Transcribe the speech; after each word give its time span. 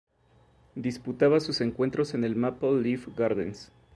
Disputaba 0.73 1.39
sus 1.39 1.61
encuentros 1.61 2.15
en 2.15 2.23
el 2.23 2.35
Maple 2.35 2.81
Leaf 2.81 3.07
Gardens. 3.15 3.71